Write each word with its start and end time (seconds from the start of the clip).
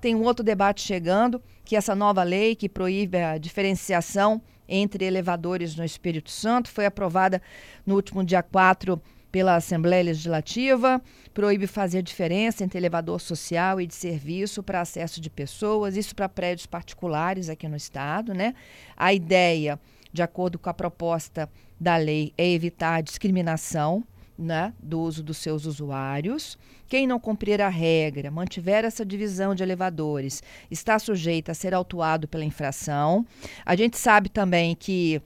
tem 0.00 0.14
um 0.14 0.22
outro 0.22 0.44
debate 0.44 0.80
chegando, 0.80 1.42
que 1.64 1.76
essa 1.76 1.94
nova 1.94 2.22
lei 2.22 2.54
que 2.54 2.68
proíbe 2.68 3.18
a 3.18 3.38
diferenciação 3.38 4.40
entre 4.68 5.04
elevadores 5.04 5.74
no 5.76 5.84
Espírito 5.84 6.30
Santo 6.30 6.70
foi 6.70 6.86
aprovada 6.86 7.40
no 7.86 7.94
último 7.94 8.22
dia 8.24 8.42
4 8.42 9.00
pela 9.30 9.56
Assembleia 9.56 10.04
Legislativa, 10.04 11.02
proíbe 11.34 11.66
fazer 11.66 12.02
diferença 12.02 12.64
entre 12.64 12.78
elevador 12.78 13.20
social 13.20 13.80
e 13.80 13.86
de 13.86 13.94
serviço 13.94 14.62
para 14.62 14.80
acesso 14.80 15.20
de 15.20 15.28
pessoas, 15.28 15.96
isso 15.96 16.14
para 16.14 16.28
prédios 16.28 16.66
particulares 16.66 17.48
aqui 17.48 17.68
no 17.68 17.76
estado, 17.76 18.32
né? 18.32 18.54
A 18.96 19.12
ideia, 19.12 19.78
de 20.12 20.22
acordo 20.22 20.58
com 20.58 20.70
a 20.70 20.74
proposta 20.74 21.48
da 21.78 21.96
lei, 21.96 22.32
é 22.38 22.50
evitar 22.50 22.94
a 22.94 23.00
discriminação 23.00 24.02
né, 24.38 24.72
do 24.80 25.00
uso 25.00 25.22
dos 25.22 25.36
seus 25.38 25.66
usuários. 25.66 26.56
Quem 26.88 27.06
não 27.06 27.20
cumprir 27.20 27.60
a 27.60 27.68
regra, 27.68 28.30
mantiver 28.30 28.84
essa 28.84 29.04
divisão 29.04 29.54
de 29.54 29.62
elevadores, 29.62 30.42
está 30.70 30.98
sujeito 30.98 31.50
a 31.50 31.54
ser 31.54 31.74
autuado 31.74 32.26
pela 32.26 32.44
infração. 32.44 33.26
A 33.64 33.76
gente 33.76 33.98
sabe 33.98 34.30
também 34.30 34.74
que 34.74 35.20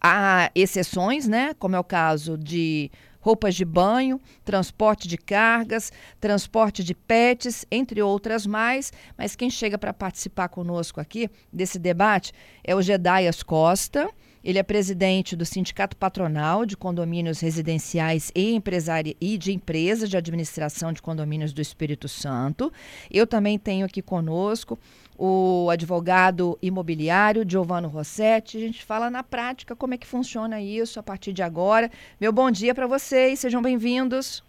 há 0.00 0.50
exceções, 0.54 1.28
né, 1.28 1.52
como 1.58 1.76
é 1.76 1.78
o 1.78 1.84
caso 1.84 2.38
de 2.38 2.90
roupas 3.20 3.54
de 3.54 3.66
banho, 3.66 4.18
transporte 4.42 5.06
de 5.06 5.18
cargas, 5.18 5.92
transporte 6.18 6.82
de 6.82 6.94
pets, 6.94 7.66
entre 7.70 8.00
outras 8.00 8.46
mais. 8.46 8.90
Mas 9.18 9.36
quem 9.36 9.50
chega 9.50 9.76
para 9.76 9.92
participar 9.92 10.48
conosco 10.48 10.98
aqui 10.98 11.28
desse 11.52 11.78
debate 11.78 12.32
é 12.64 12.74
o 12.74 12.80
Gedaias 12.80 13.42
Costa. 13.42 14.10
Ele 14.42 14.58
é 14.58 14.62
presidente 14.62 15.36
do 15.36 15.44
Sindicato 15.44 15.94
Patronal 15.94 16.64
de 16.64 16.74
Condomínios 16.74 17.40
Residenciais 17.40 18.32
e, 18.34 18.54
Empresari 18.54 19.14
e 19.20 19.36
de 19.36 19.52
Empresas 19.52 20.08
de 20.08 20.16
Administração 20.16 20.94
de 20.94 21.02
Condomínios 21.02 21.52
do 21.52 21.60
Espírito 21.60 22.08
Santo. 22.08 22.72
Eu 23.10 23.26
também 23.26 23.58
tenho 23.58 23.84
aqui 23.84 24.00
conosco 24.00 24.78
o 25.18 25.68
advogado 25.70 26.58
imobiliário 26.62 27.44
Giovanni 27.46 27.86
Rossetti. 27.86 28.56
A 28.56 28.60
gente 28.60 28.82
fala 28.82 29.10
na 29.10 29.22
prática 29.22 29.76
como 29.76 29.92
é 29.92 29.98
que 29.98 30.06
funciona 30.06 30.58
isso 30.58 30.98
a 30.98 31.02
partir 31.02 31.34
de 31.34 31.42
agora. 31.42 31.90
Meu 32.18 32.32
bom 32.32 32.50
dia 32.50 32.74
para 32.74 32.86
vocês, 32.86 33.40
sejam 33.40 33.60
bem-vindos. 33.60 34.42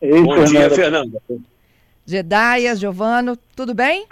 Bom 0.00 0.44
dia, 0.44 0.70
Fernanda. 0.70 1.22
Gedaias, 2.06 2.80
Giovano, 2.80 3.36
tudo 3.54 3.74
bem? 3.74 4.06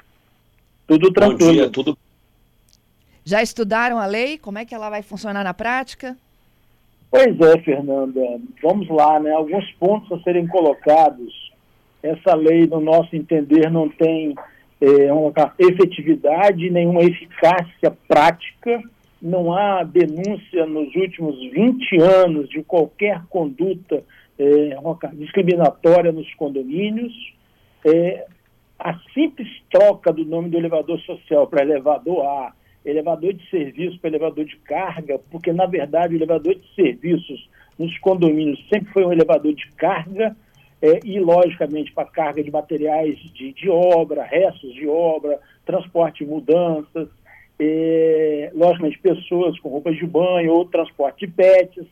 Tudo 0.87 1.11
tranquilo. 1.11 1.49
Bom 1.49 1.53
dia, 1.55 1.71
tudo 1.71 1.99
já 3.25 3.43
estudaram 3.43 3.99
a 3.99 4.07
lei? 4.07 4.39
Como 4.39 4.59
é 4.59 4.65
que 4.65 4.75
ela 4.75 4.91
vai 4.91 5.03
funcionar 5.03 5.45
na 5.45 5.55
prática? 5.55 6.17
Pois 7.11 7.39
é, 7.41 7.59
Fernanda. 7.61 8.21
Vamos 8.63 8.89
lá, 8.89 9.19
né? 9.19 9.33
Alguns 9.33 9.71
pontos 9.73 10.11
a 10.13 10.23
serem 10.23 10.47
colocados. 10.47 11.51
Essa 12.03 12.35
lei, 12.35 12.67
no 12.67 12.81
nosso 12.81 13.15
entender, 13.15 13.71
não 13.71 13.89
tem 13.89 14.35
é, 14.81 15.13
uma 15.13 15.33
efetividade, 15.59 16.71
nenhuma 16.71 17.03
eficácia 17.03 17.91
prática. 18.09 18.81
Não 19.21 19.53
há 19.53 19.83
denúncia 19.83 20.65
nos 20.67 20.95
últimos 20.95 21.37
20 21.51 22.01
anos 22.01 22.49
de 22.49 22.63
qualquer 22.63 23.23
conduta 23.29 24.03
é, 24.39 24.79
discriminatória 25.15 26.13
nos 26.13 26.33
condomínios. 26.35 27.13
É, 27.85 28.25
a 28.79 28.99
simples 29.13 29.49
troca 29.71 30.11
do 30.11 30.25
nome 30.25 30.49
do 30.49 30.57
elevador 30.57 30.99
social 31.01 31.47
para 31.47 31.63
elevador 31.63 32.25
A 32.25 32.53
elevador 32.91 33.33
de 33.33 33.49
serviço 33.51 33.99
para 33.99 34.11
elevador 34.11 34.45
de 34.45 34.57
carga, 34.57 35.19
porque, 35.31 35.53
na 35.53 35.67
verdade, 35.67 36.15
o 36.15 36.19
elevador 36.19 36.55
de 36.55 36.75
serviços 36.75 37.49
nos 37.79 37.97
condomínios 37.99 38.63
sempre 38.69 38.93
foi 38.93 39.05
um 39.05 39.13
elevador 39.13 39.55
de 39.55 39.67
carga, 39.73 40.37
é, 40.83 41.01
e, 41.05 41.21
logicamente, 41.21 41.93
para 41.93 42.07
carga 42.07 42.43
de 42.43 42.51
materiais 42.51 43.19
de, 43.35 43.53
de, 43.53 43.69
obra, 43.69 44.23
restos 44.23 44.73
de 44.75 44.89
obra, 44.89 45.39
transporte 45.65 46.25
de 46.25 46.31
mudanças, 46.31 47.09
é, 47.59 48.51
logicamente, 48.55 48.99
pessoas 48.99 49.59
com 49.61 49.69
roupas 49.69 49.97
de 49.97 50.07
banho 50.07 50.53
ou 50.53 50.65
transporte 50.65 51.27
de 51.27 51.33
pets. 51.33 51.87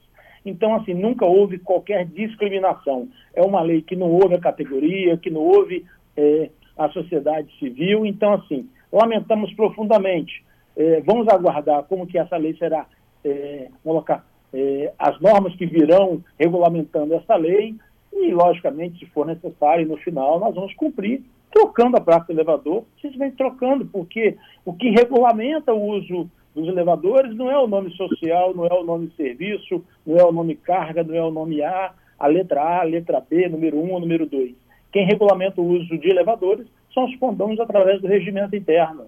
Então, 0.44 0.74
assim, 0.74 0.94
nunca 0.94 1.26
houve 1.26 1.58
qualquer 1.58 2.06
discriminação. 2.06 3.08
É 3.34 3.42
uma 3.42 3.60
lei 3.60 3.82
que 3.82 3.94
não 3.94 4.10
houve 4.10 4.34
a 4.34 4.40
categoria, 4.40 5.18
que 5.18 5.28
não 5.28 5.42
houve 5.42 5.84
é, 6.16 6.48
a 6.76 6.88
sociedade 6.88 7.48
civil. 7.58 8.06
Então, 8.06 8.32
assim, 8.32 8.66
lamentamos 8.90 9.52
profundamente 9.52 10.42
é, 10.78 11.00
vamos 11.00 11.26
aguardar 11.28 11.82
como 11.82 12.06
que 12.06 12.16
essa 12.16 12.36
lei 12.36 12.56
será 12.56 12.86
é, 13.24 13.68
colocar 13.82 14.24
é, 14.54 14.92
as 14.96 15.20
normas 15.20 15.54
que 15.56 15.66
virão 15.66 16.22
regulamentando 16.38 17.14
essa 17.14 17.34
lei 17.34 17.74
e, 18.12 18.32
logicamente, 18.32 18.98
se 19.00 19.06
for 19.12 19.26
necessário, 19.26 19.86
no 19.86 19.96
final 19.98 20.38
nós 20.38 20.54
vamos 20.54 20.72
cumprir 20.74 21.22
trocando 21.50 21.96
a 21.96 22.00
praça 22.00 22.26
do 22.26 22.32
elevador, 22.32 22.84
simplesmente 23.00 23.36
trocando, 23.36 23.86
porque 23.86 24.36
o 24.64 24.72
que 24.72 24.90
regulamenta 24.90 25.72
o 25.72 25.82
uso 25.82 26.30
dos 26.54 26.68
elevadores 26.68 27.34
não 27.34 27.50
é 27.50 27.58
o 27.58 27.66
nome 27.66 27.90
social, 27.96 28.54
não 28.54 28.66
é 28.66 28.72
o 28.72 28.84
nome 28.84 29.10
serviço, 29.16 29.84
não 30.06 30.16
é 30.16 30.24
o 30.24 30.32
nome 30.32 30.54
carga, 30.54 31.02
não 31.02 31.14
é 31.14 31.22
o 31.22 31.30
nome 31.30 31.62
A, 31.62 31.92
a 32.18 32.26
letra 32.26 32.62
A, 32.62 32.80
a 32.80 32.84
letra 32.84 33.20
B, 33.20 33.48
número 33.48 33.78
1 33.78 33.92
ou 33.92 34.00
número 34.00 34.26
2. 34.26 34.54
Quem 34.92 35.06
regulamenta 35.06 35.60
o 35.60 35.66
uso 35.66 35.98
de 35.98 36.08
elevadores 36.08 36.66
são 36.92 37.04
os 37.04 37.16
condões 37.16 37.58
através 37.60 38.00
do 38.00 38.08
regimento 38.08 38.54
interno. 38.54 39.06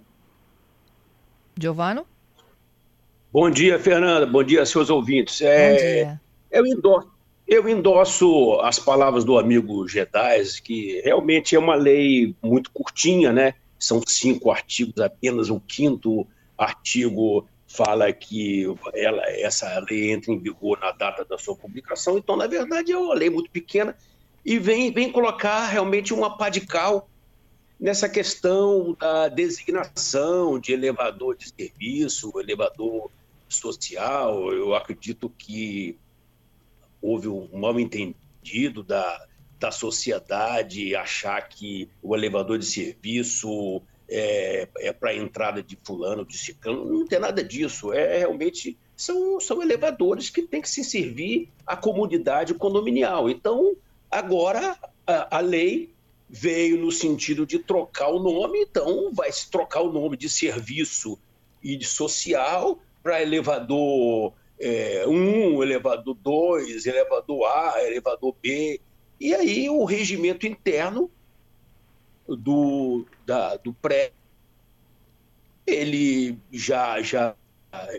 Giovano? 1.61 2.07
Bom 3.33 3.51
dia, 3.51 3.79
Fernanda. 3.79 4.27
Bom 4.27 4.43
dia, 4.43 4.65
seus 4.65 4.91
ouvintes. 4.91 5.41
É, 5.41 5.71
Bom 5.71 5.77
dia. 5.77 6.21
Eu 6.51 6.67
endosso, 6.67 7.11
eu 7.47 7.69
endosso 7.69 8.61
as 8.61 8.79
palavras 8.79 9.25
do 9.25 9.39
amigo 9.39 9.87
Gedais, 9.87 10.59
que 10.59 11.01
realmente 11.05 11.55
é 11.55 11.59
uma 11.59 11.75
lei 11.75 12.35
muito 12.43 12.71
curtinha, 12.73 13.33
né? 13.33 13.55
São 13.79 14.03
cinco 14.07 14.51
artigos, 14.51 15.01
apenas 15.01 15.49
o 15.49 15.61
quinto 15.61 16.27
artigo 16.59 17.47
fala 17.67 18.13
que 18.13 18.67
ela, 18.95 19.23
essa 19.31 19.79
lei 19.89 20.11
entra 20.11 20.33
em 20.33 20.39
vigor 20.39 20.79
na 20.81 20.91
data 20.91 21.25
da 21.25 21.39
sua 21.39 21.55
publicação. 21.55 22.19
Então, 22.19 22.37
na 22.37 22.49
verdade, 22.49 22.91
é 22.91 22.99
uma 22.99 23.15
lei 23.15 23.31
muito 23.31 23.49
pequena 23.51 23.97
e 24.45 24.59
vem, 24.59 24.93
vem 24.93 25.13
colocar 25.13 25.67
realmente 25.67 26.13
uma 26.13 26.37
pá 26.37 26.49
de 26.49 26.63
cal 26.63 27.09
nessa 27.81 28.09
questão 28.09 28.95
da 28.99 29.29
designação 29.29 30.61
de 30.61 30.73
elevador 30.73 31.35
de 31.37 31.49
serviço, 31.49 32.39
elevador 32.39 33.11
social. 33.49 34.53
Eu 34.53 34.75
acredito 34.75 35.31
que 35.31 35.97
houve 37.01 37.27
um 37.27 37.49
mal 37.59 37.81
entendido 37.81 38.83
da, 38.83 39.27
da 39.59 39.71
sociedade 39.71 40.95
achar 40.95 41.41
que 41.49 41.89
o 42.03 42.15
elevador 42.15 42.59
de 42.59 42.67
serviço 42.67 43.81
é, 44.09 44.69
é 44.79 44.93
para 44.93 45.15
entrada 45.15 45.63
de 45.63 45.79
fulano, 45.83 46.25
de 46.25 46.37
ciclano. 46.37 46.85
Não 46.85 47.07
tem 47.07 47.19
nada 47.19 47.43
disso. 47.43 47.95
É 47.95 48.19
realmente 48.19 48.77
são, 48.95 49.41
são 49.41 49.63
elevadores 49.63 50.29
que 50.29 50.43
têm 50.43 50.61
que 50.61 50.69
se 50.69 50.85
servir 50.85 51.49
à 51.67 51.75
comunidade 51.75 52.53
condominial. 52.53 53.31
Então, 53.31 53.75
agora 54.11 54.77
a, 55.07 55.39
a 55.39 55.41
lei 55.41 55.91
veio 56.31 56.79
no 56.79 56.93
sentido 56.93 57.45
de 57.45 57.59
trocar 57.59 58.09
o 58.09 58.21
nome, 58.21 58.61
então 58.61 59.13
vai 59.13 59.33
se 59.33 59.51
trocar 59.51 59.81
o 59.81 59.93
nome 59.93 60.17
de 60.17 60.29
serviço 60.29 61.19
e 61.61 61.77
de 61.77 61.85
social 61.85 62.79
para 63.03 63.21
elevador 63.21 64.29
1, 64.29 64.33
é, 64.61 65.05
um, 65.09 65.63
elevador 65.63 66.15
2, 66.15 66.87
elevador 66.87 67.47
A, 67.47 67.83
elevador 67.85 68.37
B. 68.41 68.81
E 69.19 69.35
aí 69.35 69.69
o 69.69 69.85
regimento 69.85 70.47
interno 70.47 71.11
do, 72.29 73.05
da, 73.27 73.57
do 73.57 73.73
pré 73.73 74.13
ele 75.67 76.39
já, 76.53 77.03
já 77.03 77.35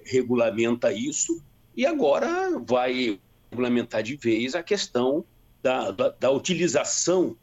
regulamenta 0.06 0.92
isso 0.92 1.44
e 1.76 1.86
agora 1.86 2.58
vai 2.60 3.20
regulamentar 3.50 4.04
de 4.04 4.16
vez 4.16 4.56
a 4.56 4.64
questão 4.64 5.26
da, 5.62 5.92
da, 5.92 6.10
da 6.10 6.32
utilização 6.32 7.36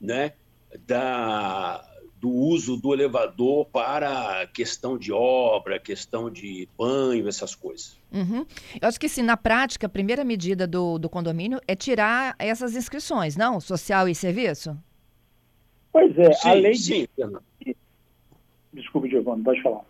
né, 0.00 0.32
da, 0.86 1.84
do 2.20 2.30
uso 2.30 2.76
do 2.76 2.92
elevador 2.92 3.66
para 3.66 4.46
questão 4.48 4.98
de 4.98 5.12
obra, 5.12 5.78
questão 5.78 6.30
de 6.30 6.68
banho, 6.76 7.28
essas 7.28 7.54
coisas. 7.54 7.98
Uhum. 8.12 8.46
Eu 8.80 8.88
acho 8.88 9.00
que 9.00 9.08
sim, 9.08 9.22
na 9.22 9.36
prática, 9.36 9.86
a 9.86 9.90
primeira 9.90 10.24
medida 10.24 10.66
do, 10.66 10.98
do 10.98 11.08
condomínio 11.08 11.60
é 11.66 11.74
tirar 11.74 12.34
essas 12.38 12.76
inscrições, 12.76 13.36
não? 13.36 13.60
Social 13.60 14.08
e 14.08 14.14
serviço? 14.14 14.76
Pois 15.92 16.16
é, 16.18 16.32
sim, 16.32 16.48
a 16.48 16.52
lei 16.52 16.74
sim, 16.74 17.08
de... 17.60 17.76
Desculpe, 18.72 19.08
Giovanni, 19.08 19.42
pode 19.42 19.62
falar. 19.62 19.84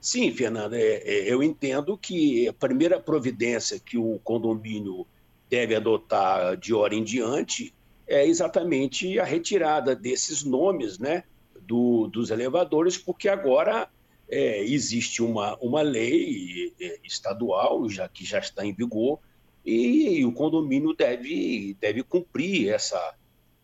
Sim, 0.00 0.30
Fernanda, 0.32 0.78
é, 0.78 0.96
é, 0.96 1.32
eu 1.32 1.42
entendo 1.42 1.96
que 1.96 2.46
a 2.46 2.52
primeira 2.52 3.00
providência 3.00 3.80
que 3.80 3.96
o 3.96 4.20
condomínio 4.22 5.06
deve 5.48 5.74
adotar 5.74 6.58
de 6.58 6.74
hora 6.74 6.94
em 6.94 7.02
diante 7.02 7.72
é 8.06 8.26
exatamente 8.26 9.18
a 9.18 9.24
retirada 9.24 9.94
desses 9.94 10.44
nomes 10.44 10.98
né, 10.98 11.24
do, 11.62 12.08
dos 12.08 12.30
elevadores, 12.30 12.98
porque 12.98 13.28
agora 13.28 13.88
é, 14.28 14.62
existe 14.64 15.22
uma, 15.22 15.56
uma 15.56 15.82
lei 15.82 16.74
é, 16.80 16.98
estadual 17.04 17.88
já 17.88 18.08
que 18.08 18.24
já 18.24 18.38
está 18.38 18.64
em 18.64 18.72
vigor 18.72 19.18
e, 19.64 20.18
e 20.18 20.24
o 20.24 20.32
condomínio 20.32 20.94
deve, 20.94 21.76
deve 21.80 22.02
cumprir 22.02 22.68
essa, 22.68 23.14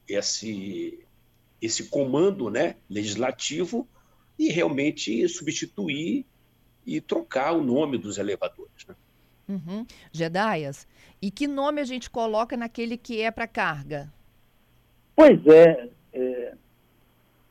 esse, 0.09 0.99
esse 1.61 1.85
comando 1.85 2.51
né, 2.51 2.77
legislativo 2.89 3.87
e 4.39 4.51
realmente 4.51 5.29
substituir 5.29 6.25
e 6.87 7.01
trocar 7.01 7.53
o 7.53 7.63
nome 7.63 7.99
dos 7.99 8.17
elevadores. 8.17 8.87
Né? 8.89 8.95
Uhum. 9.49 9.87
Gedaias, 10.11 10.87
e 11.21 11.31
que 11.31 11.47
nome 11.47 11.81
a 11.81 11.85
gente 11.85 12.09
coloca 12.09 12.57
naquele 12.57 12.97
que 12.97 13.21
é 13.21 13.31
para 13.31 13.47
carga? 13.47 14.11
Pois 15.21 15.47
é, 15.49 15.87
é, 16.15 16.55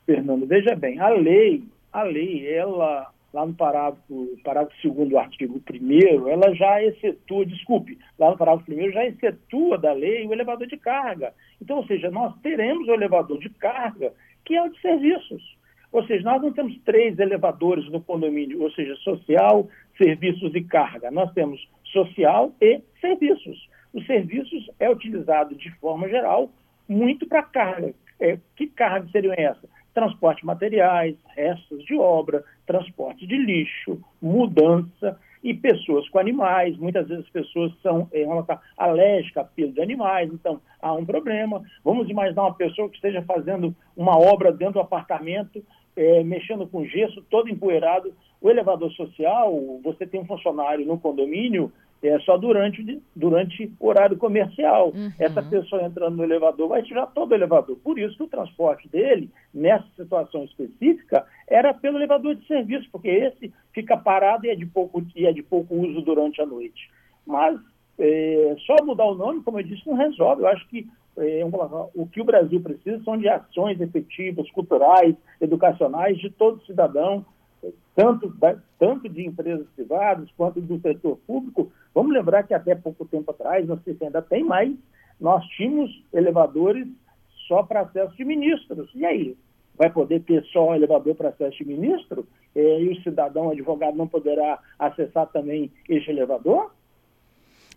Fernando, 0.03 0.47
veja 0.47 0.75
bem, 0.75 0.99
a 0.99 1.09
lei, 1.09 1.61
a 1.93 2.01
lei, 2.01 2.51
ela, 2.51 3.11
lá 3.31 3.45
no 3.45 3.53
parágrafo, 3.53 4.27
parágrafo 4.43 4.89
2 4.89 5.07
do 5.07 5.19
artigo 5.19 5.61
1 5.71 6.27
ela 6.29 6.55
já 6.55 6.83
excetua, 6.83 7.45
desculpe, 7.45 7.99
lá 8.17 8.31
no 8.31 8.37
parágrafo 8.39 8.73
1 8.73 8.91
já 8.91 9.05
excetua 9.05 9.77
da 9.77 9.93
lei 9.93 10.25
o 10.25 10.33
elevador 10.33 10.65
de 10.65 10.77
carga. 10.77 11.31
Então, 11.61 11.77
ou 11.77 11.85
seja, 11.85 12.09
nós 12.09 12.33
teremos 12.41 12.87
o 12.87 12.91
elevador 12.91 13.37
de 13.37 13.49
carga, 13.49 14.13
que 14.43 14.55
é 14.55 14.63
o 14.63 14.69
de 14.69 14.81
serviços. 14.81 15.55
Ou 15.91 16.03
seja, 16.07 16.23
nós 16.23 16.41
não 16.41 16.51
temos 16.51 16.75
três 16.79 17.19
elevadores 17.19 17.87
no 17.91 18.01
condomínio, 18.01 18.63
ou 18.63 18.71
seja, 18.71 18.95
social, 18.95 19.69
serviços 19.95 20.55
e 20.55 20.63
carga. 20.63 21.11
Nós 21.11 21.31
temos 21.33 21.69
social 21.83 22.51
e 22.59 22.81
serviços. 22.99 23.69
Os 23.93 24.03
serviços 24.07 24.71
é 24.79 24.89
utilizado 24.89 25.53
de 25.53 25.69
forma 25.75 26.09
geral 26.09 26.49
muito 26.89 27.27
para 27.27 27.43
carga. 27.43 27.93
É, 28.19 28.37
que 28.55 28.67
cargas 28.67 29.11
seriam 29.11 29.33
essas? 29.37 29.69
Transporte 29.93 30.41
de 30.41 30.47
materiais, 30.47 31.15
restos 31.35 31.85
de 31.85 31.95
obra, 31.95 32.43
transporte 32.65 33.25
de 33.25 33.37
lixo, 33.37 34.01
mudança 34.21 35.17
e 35.43 35.53
pessoas 35.53 36.07
com 36.09 36.19
animais. 36.19 36.77
Muitas 36.77 37.07
vezes 37.07 37.25
as 37.25 37.31
pessoas 37.31 37.71
são 37.81 38.09
é, 38.11 38.25
alérgicas 38.77 39.45
a 39.45 39.47
pelo 39.47 39.71
de 39.71 39.81
animais, 39.81 40.29
então 40.33 40.61
há 40.81 40.93
um 40.93 41.05
problema. 41.05 41.63
Vamos 41.83 42.09
imaginar 42.09 42.43
uma 42.43 42.53
pessoa 42.53 42.89
que 42.89 42.95
esteja 42.95 43.21
fazendo 43.21 43.73
uma 43.95 44.17
obra 44.17 44.51
dentro 44.51 44.75
do 44.75 44.79
apartamento, 44.81 45.63
é, 45.95 46.23
mexendo 46.23 46.67
com 46.67 46.85
gesso, 46.85 47.21
todo 47.29 47.49
empoeirado. 47.49 48.13
O 48.41 48.49
elevador 48.49 48.91
social, 48.91 49.53
você 49.83 50.05
tem 50.05 50.21
um 50.21 50.25
funcionário 50.25 50.85
no 50.85 50.99
condomínio, 50.99 51.71
é 52.07 52.19
só 52.19 52.37
durante, 52.37 53.01
durante 53.15 53.71
horário 53.79 54.17
comercial. 54.17 54.93
Uhum. 54.95 55.11
Essa 55.19 55.41
pessoa 55.43 55.83
entrando 55.83 56.17
no 56.17 56.23
elevador 56.23 56.69
vai 56.69 56.81
tirar 56.81 57.07
todo 57.07 57.31
o 57.31 57.35
elevador. 57.35 57.77
Por 57.77 57.99
isso 57.99 58.15
que 58.15 58.23
o 58.23 58.27
transporte 58.27 58.87
dele, 58.87 59.29
nessa 59.53 59.87
situação 59.97 60.45
específica, 60.45 61.25
era 61.47 61.73
pelo 61.73 61.97
elevador 61.97 62.35
de 62.35 62.47
serviço, 62.47 62.87
porque 62.91 63.09
esse 63.09 63.53
fica 63.73 63.97
parado 63.97 64.45
e 64.45 64.49
é 64.49 64.55
de 64.55 64.65
pouco, 64.65 65.03
e 65.15 65.25
é 65.25 65.33
de 65.33 65.43
pouco 65.43 65.75
uso 65.75 66.01
durante 66.01 66.41
a 66.41 66.45
noite. 66.45 66.89
Mas 67.25 67.59
é, 67.97 68.55
só 68.65 68.83
mudar 68.83 69.05
o 69.05 69.15
nome, 69.15 69.43
como 69.43 69.59
eu 69.59 69.63
disse, 69.63 69.85
não 69.85 69.95
resolve. 69.95 70.43
Eu 70.43 70.47
acho 70.47 70.67
que 70.69 70.87
é, 71.17 71.41
o 71.95 72.07
que 72.07 72.21
o 72.21 72.25
Brasil 72.25 72.61
precisa 72.61 73.03
são 73.03 73.17
de 73.17 73.27
ações 73.27 73.79
efetivas, 73.81 74.49
culturais, 74.51 75.15
educacionais 75.41 76.17
de 76.17 76.29
todo 76.29 76.65
cidadão, 76.65 77.25
tanto, 77.93 78.33
tanto 78.79 79.09
de 79.09 79.25
empresas 79.25 79.67
privadas 79.75 80.29
quanto 80.37 80.61
do 80.61 80.79
setor 80.79 81.17
público. 81.27 81.71
Vamos 81.93 82.13
lembrar 82.13 82.43
que 82.43 82.53
até 82.53 82.75
pouco 82.75 83.05
tempo 83.05 83.31
atrás, 83.31 83.67
não 83.67 83.79
sei 83.81 83.95
se 83.95 84.05
ainda 84.05 84.21
tem 84.21 84.43
mais, 84.43 84.73
nós 85.19 85.45
tínhamos 85.47 86.03
elevadores 86.13 86.87
só 87.47 87.63
para 87.63 87.81
acesso 87.81 88.15
de 88.15 88.23
ministros. 88.23 88.89
E 88.95 89.05
aí? 89.05 89.37
Vai 89.75 89.89
poder 89.89 90.21
ter 90.23 90.43
só 90.45 90.69
um 90.69 90.75
elevador 90.75 91.15
para 91.15 91.29
acesso 91.29 91.57
de 91.57 91.65
ministro? 91.65 92.27
E 92.55 92.89
o 92.89 93.01
cidadão, 93.01 93.47
o 93.47 93.51
advogado, 93.51 93.95
não 93.95 94.07
poderá 94.07 94.59
acessar 94.77 95.27
também 95.27 95.71
este 95.87 96.11
elevador? 96.11 96.71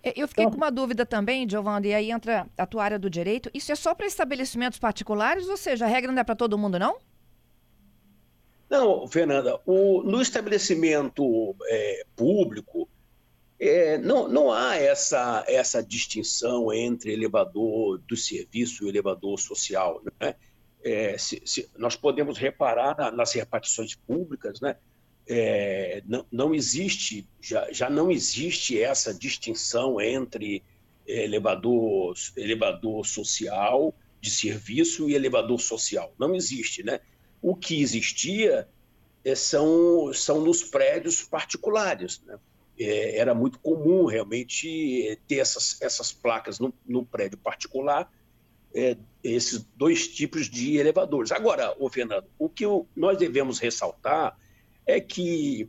É, 0.02 0.12
eu 0.20 0.26
fiquei 0.26 0.44
então, 0.44 0.52
com 0.52 0.56
uma 0.56 0.70
dúvida 0.70 1.06
também, 1.06 1.48
Giovanni, 1.48 1.88
e 1.88 1.94
aí 1.94 2.10
entra 2.10 2.46
a 2.58 2.66
tua 2.66 2.82
área 2.82 2.98
do 2.98 3.08
direito. 3.08 3.48
Isso 3.54 3.70
é 3.70 3.76
só 3.76 3.94
para 3.94 4.06
estabelecimentos 4.06 4.78
particulares, 4.78 5.48
ou 5.48 5.56
seja, 5.56 5.84
a 5.84 5.88
regra 5.88 6.10
não 6.10 6.20
é 6.20 6.24
para 6.24 6.34
todo 6.34 6.58
mundo, 6.58 6.78
não? 6.78 6.96
Não, 8.68 9.06
Fernanda, 9.06 9.60
o, 9.64 10.02
no 10.02 10.20
estabelecimento 10.20 11.54
é, 11.68 12.04
público, 12.16 12.88
é, 13.64 13.96
não, 13.96 14.26
não 14.26 14.52
há 14.52 14.74
essa, 14.74 15.44
essa 15.46 15.80
distinção 15.80 16.72
entre 16.72 17.12
elevador 17.12 17.98
do 18.08 18.16
serviço 18.16 18.84
e 18.84 18.88
elevador 18.88 19.38
social. 19.38 20.02
Né? 20.20 20.34
É, 20.82 21.16
se, 21.16 21.40
se, 21.44 21.70
nós 21.78 21.94
podemos 21.94 22.36
reparar 22.36 22.96
na, 22.98 23.12
nas 23.12 23.32
repartições 23.32 23.94
públicas, 23.94 24.60
né? 24.60 24.74
é, 25.28 26.02
não, 26.04 26.26
não 26.32 26.52
existe, 26.52 27.24
já, 27.40 27.70
já 27.72 27.88
não 27.88 28.10
existe 28.10 28.82
essa 28.82 29.14
distinção 29.14 30.00
entre 30.00 30.64
elevador, 31.06 32.16
elevador 32.36 33.06
social 33.06 33.94
de 34.20 34.28
serviço 34.28 35.08
e 35.08 35.14
elevador 35.14 35.60
social. 35.60 36.12
Não 36.18 36.34
existe, 36.34 36.82
né? 36.82 36.98
O 37.40 37.54
que 37.54 37.80
existia 37.80 38.68
é, 39.24 39.36
são, 39.36 40.12
são 40.12 40.40
nos 40.40 40.64
prédios 40.64 41.22
particulares, 41.22 42.20
né? 42.26 42.36
É, 42.78 43.18
era 43.18 43.34
muito 43.34 43.58
comum 43.58 44.06
realmente 44.06 45.18
ter 45.28 45.36
essas, 45.36 45.80
essas 45.80 46.12
placas 46.12 46.58
no, 46.58 46.72
no 46.86 47.04
prédio 47.04 47.38
particular, 47.38 48.10
é, 48.74 48.96
esses 49.22 49.62
dois 49.76 50.08
tipos 50.08 50.48
de 50.48 50.78
elevadores. 50.78 51.30
Agora, 51.32 51.74
ô 51.78 51.88
Fernando, 51.90 52.24
o 52.38 52.48
que 52.48 52.64
nós 52.96 53.18
devemos 53.18 53.58
ressaltar 53.58 54.36
é 54.86 55.00
que 55.00 55.68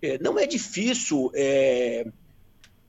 é, 0.00 0.18
não 0.18 0.38
é 0.38 0.46
difícil 0.46 1.30
é, 1.34 2.06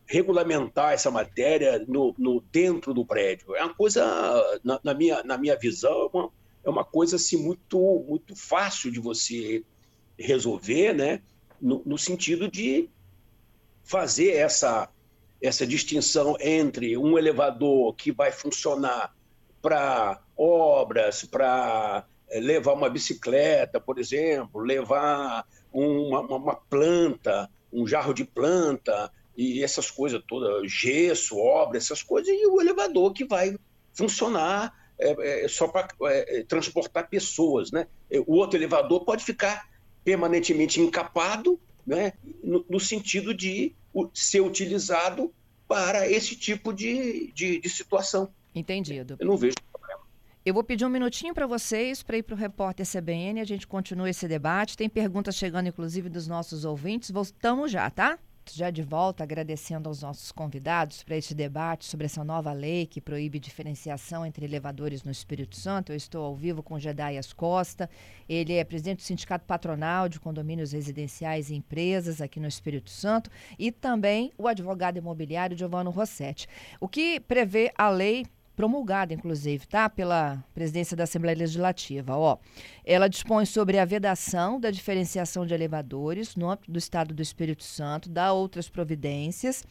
regulamentar 0.06 0.94
essa 0.94 1.10
matéria 1.10 1.84
no, 1.88 2.14
no, 2.18 2.42
dentro 2.52 2.94
do 2.94 3.04
prédio. 3.06 3.56
É 3.56 3.64
uma 3.64 3.74
coisa, 3.74 4.06
na, 4.64 4.80
na, 4.84 4.94
minha, 4.94 5.24
na 5.24 5.38
minha 5.38 5.58
visão, 5.58 6.10
é 6.14 6.18
uma, 6.18 6.32
é 6.66 6.70
uma 6.70 6.86
coisa 6.86 7.16
assim, 7.16 7.38
muito, 7.38 8.06
muito 8.08 8.36
fácil 8.36 8.92
de 8.92 9.00
você 9.00 9.64
resolver, 10.18 10.94
né? 10.94 11.22
no, 11.60 11.82
no 11.86 11.98
sentido 11.98 12.50
de 12.50 12.90
fazer 13.86 14.32
essa, 14.32 14.90
essa 15.42 15.66
distinção 15.66 16.36
entre 16.42 16.98
um 16.98 17.18
elevador 17.18 17.96
que 17.96 18.12
vai 18.12 18.32
funcionar 18.32 19.16
para 19.62 20.20
obras, 20.36 21.24
para 21.24 22.06
é, 22.30 22.40
levar 22.40 22.74
uma 22.74 22.90
bicicleta, 22.90 23.80
por 23.80 24.00
exemplo, 24.00 24.62
levar 24.62 25.46
uma, 25.72 26.20
uma, 26.22 26.56
planta, 26.56 27.50
um 27.72 27.88
jarro 27.88 28.14
de 28.14 28.26
planta 28.26 29.12
e 29.38 29.64
essas 29.64 29.92
coisas 29.92 30.22
todas, 30.28 30.72
gesso, 30.72 31.38
obra, 31.38 31.78
essas 31.78 32.02
coisas, 32.02 32.30
e 32.30 32.48
o 32.48 32.60
elevador 32.60 33.14
que 33.14 33.26
vai 33.26 33.56
funcionar 33.94 34.74
é, 34.98 35.44
é, 35.44 35.48
só 35.48 35.68
para 35.68 35.88
é, 36.10 36.44
transportar 36.44 37.10
pessoas. 37.10 37.72
Né? 37.72 37.88
O 38.26 38.36
outro 38.36 38.58
elevador 38.58 39.04
pode 39.04 39.24
ficar 39.24 39.68
permanentemente 40.04 40.80
encapado, 40.80 41.60
né? 41.86 42.14
no, 42.44 42.66
no 42.70 42.80
sentido 42.80 43.34
de 43.34 43.74
ser 44.14 44.42
utilizado 44.42 45.34
para 45.68 46.10
esse 46.10 46.36
tipo 46.36 46.74
de, 46.74 47.32
de, 47.34 47.60
de 47.60 47.70
situação. 47.70 48.30
Entendido. 48.54 49.16
Eu 49.20 49.28
não 49.28 49.38
vejo 49.38 49.56
eu 50.46 50.54
vou 50.54 50.64
pedir 50.64 50.86
um 50.86 50.90
minutinho 50.90 51.34
para 51.34 51.48
vocês 51.48 52.04
para 52.04 52.18
ir 52.18 52.22
para 52.22 52.36
o 52.36 52.38
repórter 52.38 52.86
CBN. 52.86 53.42
A 53.42 53.44
gente 53.44 53.66
continua 53.66 54.08
esse 54.08 54.28
debate. 54.28 54.78
Tem 54.78 54.88
perguntas 54.88 55.36
chegando, 55.36 55.70
inclusive, 55.70 56.08
dos 56.08 56.28
nossos 56.28 56.66
ouvintes. 56.66 57.10
Voltamos 57.10 57.72
já, 57.72 57.90
tá? 57.90 58.20
Já 58.52 58.70
de 58.70 58.84
volta, 58.84 59.24
agradecendo 59.24 59.90
aos 59.90 60.02
nossos 60.02 60.32
convidados 60.32 61.04
para 61.04 61.18
este 61.18 61.34
debate 61.34 61.86
sobre 61.86 62.06
essa 62.06 62.24
nova 62.24 62.54
lei 62.54 62.86
que 62.86 63.02
proíbe 63.02 63.40
diferenciação 63.40 64.26
entre 64.26 64.46
elevadores 64.46 65.04
no 65.04 65.12
Espírito 65.12 65.56
Santo. 65.56 65.92
Eu 65.92 65.96
estou 65.96 66.24
ao 66.24 66.36
vivo 66.36 66.62
com 66.62 66.80
Gedaias 66.80 67.34
Costa. 67.34 67.90
Ele 68.30 68.54
é 68.54 68.64
presidente 68.64 68.98
do 68.98 69.04
Sindicato 69.04 69.46
Patronal 69.46 70.08
de 70.08 70.20
Condomínios 70.20 70.72
Residenciais 70.72 71.50
e 71.50 71.56
Empresas 71.56 72.22
aqui 72.22 72.40
no 72.40 72.48
Espírito 72.48 72.90
Santo 72.90 73.30
e 73.58 73.72
também 73.72 74.32
o 74.38 74.48
advogado 74.48 74.98
imobiliário 74.98 75.58
Giovanni 75.58 75.90
Rossetti. 75.90 76.48
O 76.80 76.88
que 76.88 77.20
prevê 77.20 77.74
a 77.76 77.90
lei 77.90 78.26
promulgada, 78.56 79.14
inclusive, 79.14 79.68
tá? 79.68 79.90
Pela 79.90 80.44
presidência 80.54 80.96
da 80.96 81.04
Assembleia 81.04 81.38
Legislativa. 81.38 82.18
Ó, 82.18 82.38
ela 82.86 83.08
dispõe 83.08 83.46
sobre 83.46 83.78
a 83.78 83.86
vedação 83.86 84.60
da 84.60 84.72
diferenciação 84.72 85.46
de 85.46 85.54
elevadores 85.54 86.36
no 86.36 86.50
âmbito 86.50 86.72
do 86.72 86.80
Estado 86.80 87.14
do 87.14 87.22
Espírito 87.22 87.64
Santo, 87.64 88.10
dá 88.10 88.32
outras 88.32 88.70
providências. 88.70 89.64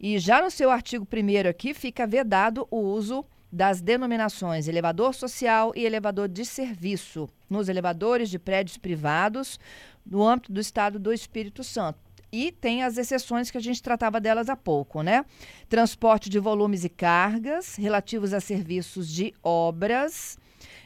E 0.00 0.18
já 0.18 0.42
no 0.42 0.50
seu 0.50 0.70
artigo 0.70 1.06
1 1.12 1.48
aqui 1.48 1.74
fica 1.74 2.06
vedado 2.06 2.66
o 2.70 2.78
uso 2.78 3.24
das 3.50 3.80
denominações 3.80 4.68
elevador 4.68 5.14
social 5.14 5.72
e 5.74 5.84
elevador 5.84 6.28
de 6.28 6.44
serviço 6.44 7.28
nos 7.48 7.68
elevadores 7.68 8.28
de 8.28 8.38
prédios 8.38 8.76
privados 8.76 9.58
no 10.04 10.22
âmbito 10.26 10.52
do 10.52 10.60
Estado 10.60 10.98
do 10.98 11.12
Espírito 11.12 11.64
Santo 11.64 12.07
e 12.30 12.52
tem 12.52 12.82
as 12.82 12.98
exceções 12.98 13.50
que 13.50 13.58
a 13.58 13.60
gente 13.60 13.82
tratava 13.82 14.20
delas 14.20 14.48
há 14.48 14.56
pouco, 14.56 15.02
né? 15.02 15.24
Transporte 15.68 16.28
de 16.28 16.38
volumes 16.38 16.84
e 16.84 16.88
cargas 16.88 17.76
relativos 17.76 18.32
a 18.32 18.40
serviços 18.40 19.08
de 19.08 19.34
obras, 19.42 20.38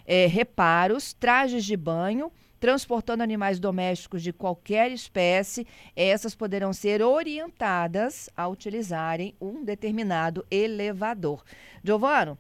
é, 0.07 0.27
reparos, 0.27 1.13
trajes 1.13 1.65
de 1.65 1.77
banho, 1.77 2.31
transportando 2.61 3.25
animais 3.25 3.59
domésticos 3.59 4.23
de 4.23 4.33
qualquer 4.33 4.93
espécie, 4.93 5.67
essas 5.97 6.33
poderão 6.33 6.73
ser 6.73 7.03
orientadas 7.03 8.31
a 8.37 8.47
utilizarem 8.47 9.35
um 9.41 9.65
determinado 9.65 10.47
elevador. 10.49 11.43
Giovano, 11.83 12.39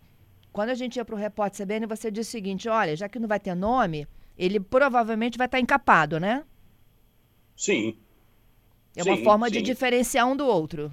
quando 0.52 0.70
a 0.70 0.74
gente 0.74 0.96
ia 0.96 1.04
para 1.04 1.16
o 1.16 1.18
repórter 1.18 1.66
CBN, 1.66 1.86
você 1.86 2.08
disse 2.08 2.28
o 2.28 2.32
seguinte: 2.32 2.68
olha, 2.68 2.94
já 2.94 3.08
que 3.08 3.18
não 3.18 3.26
vai 3.26 3.40
ter 3.40 3.54
nome, 3.56 4.06
ele 4.38 4.60
provavelmente 4.60 5.36
vai 5.36 5.46
estar 5.46 5.58
encapado, 5.58 6.20
né? 6.20 6.44
Sim. 7.56 7.98
É 8.96 9.02
uma 9.02 9.16
sim, 9.16 9.24
forma 9.24 9.46
sim. 9.46 9.54
de 9.54 9.62
diferenciar 9.62 10.28
um 10.28 10.36
do 10.36 10.46
outro. 10.46 10.92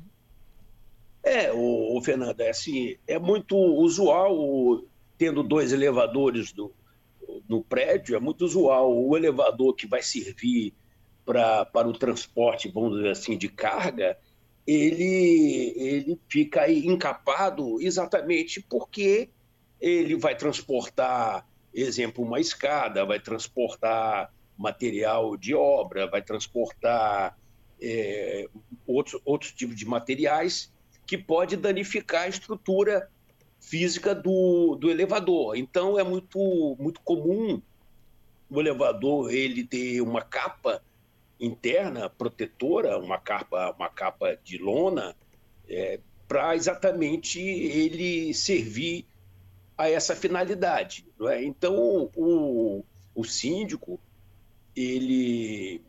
É, 1.24 1.52
o, 1.52 1.98
o 1.98 2.02
Fernanda, 2.02 2.44
é 2.44 2.50
assim, 2.50 2.96
é 3.06 3.20
muito 3.20 3.56
usual, 3.56 4.82
tendo 5.18 5.44
dois 5.44 5.74
elevadores 5.74 6.54
no, 6.54 6.72
no 7.48 7.62
prédio, 7.62 8.16
é 8.16 8.20
muito 8.20 8.46
usual 8.46 8.96
o 8.96 9.16
elevador 9.18 9.74
que 9.76 9.86
vai 9.86 10.02
servir 10.02 10.74
pra, 11.26 11.66
para 11.66 11.88
o 11.88 11.94
transporte, 11.94 12.70
vamos 12.70 12.98
dizer 12.98 13.10
assim, 13.10 13.38
de 13.38 13.50
carga, 13.50 14.18
ele, 14.66 15.74
ele 15.76 16.20
fica 16.28 16.62
aí 16.62 16.86
encapado 16.86 17.82
exatamente 17.82 18.62
porque 18.62 19.30
ele 19.80 20.16
vai 20.16 20.36
transportar, 20.36 21.48
exemplo, 21.74 22.24
uma 22.24 22.40
escada, 22.40 23.06
vai 23.06 23.20
transportar 23.20 24.34
material 24.58 25.38
de 25.38 25.56
obra, 25.56 26.10
vai 26.10 26.22
transportar 26.22 27.38
é, 27.82 28.48
outros, 28.86 29.22
outros 29.26 29.52
tipos 29.52 29.76
de 29.76 29.86
materiais 29.86 30.72
que 31.06 31.18
pode 31.18 31.58
danificar 31.58 32.24
a 32.24 32.28
estrutura 32.28 33.10
física 33.60 34.14
do, 34.14 34.76
do 34.76 34.90
elevador. 34.90 35.56
Então 35.56 36.00
é 36.00 36.04
muito, 36.04 36.76
muito 36.80 37.02
comum 37.02 37.62
o 38.50 38.60
elevador 38.60 39.32
ele 39.32 39.64
ter 39.64 40.02
uma 40.02 40.22
capa 40.22 40.82
interna 41.40 42.10
protetora, 42.10 42.98
uma 42.98 43.18
capa, 43.18 43.74
uma 43.78 43.90
capa 43.90 44.38
de 44.44 44.58
lona, 44.58 45.16
é, 45.68 46.00
para 46.28 46.56
exatamente 46.56 47.40
ele 47.40 48.34
servir 48.34 49.06
a 49.78 49.90
essa 49.90 50.16
finalidade. 50.16 51.06
É? 51.22 51.44
Então 51.44 52.10
o, 52.16 52.84
o 53.16 53.24
síndico 53.24 54.00
ele 54.76 55.82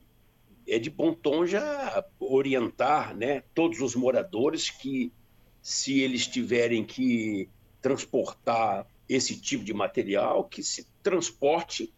é 0.70 0.78
de 0.78 0.88
bom 0.88 1.12
tom 1.12 1.46
já 1.46 2.04
orientar 2.18 3.16
né, 3.16 3.42
todos 3.54 3.80
os 3.80 3.94
moradores 3.94 4.70
que, 4.70 5.12
se 5.60 6.00
eles 6.00 6.26
tiverem 6.26 6.84
que 6.84 7.48
transportar 7.82 8.86
esse 9.08 9.38
tipo 9.40 9.64
de 9.64 9.74
material, 9.74 10.44
que 10.44 10.62
se 10.62 10.86
transporte 11.02 11.92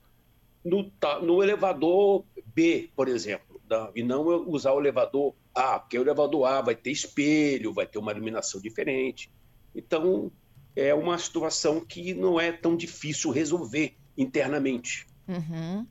no, 0.64 0.91
no 1.23 1.43
elevador 1.43 2.25
B, 2.55 2.91
por 2.97 3.09
exemplo, 3.09 3.61
e 3.95 4.02
não 4.02 4.25
usar 4.49 4.73
o 4.73 4.81
elevador 4.81 5.35
A, 5.55 5.79
porque 5.79 5.99
o 5.99 6.02
elevador 6.02 6.47
A 6.47 6.61
vai 6.61 6.75
ter 6.75 6.91
espelho, 6.91 7.73
vai 7.73 7.87
ter 7.87 7.99
uma 7.99 8.12
iluminação 8.12 8.61
diferente. 8.61 9.31
Então, 9.75 10.31
é 10.75 10.95
uma 10.95 11.19
situação 11.19 11.81
que 11.81 12.14
não 12.14 12.41
é 12.41 12.52
tão 12.52 12.76
difícil 12.76 13.31
resolver 13.31 13.95
internamente. 14.17 15.07
Uhum. 15.29 15.87